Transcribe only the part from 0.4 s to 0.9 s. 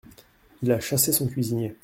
Il a